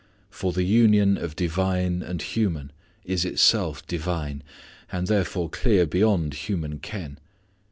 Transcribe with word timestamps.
For 0.31 0.51
the 0.51 0.63
union 0.63 1.15
of 1.15 1.35
divine 1.35 2.01
and 2.01 2.23
human 2.23 2.71
is 3.05 3.23
itself 3.23 3.85
divine, 3.85 4.41
and 4.91 5.05
therefore 5.05 5.47
clear 5.47 5.85
beyond 5.85 6.33
human 6.33 6.79
ken. 6.79 7.19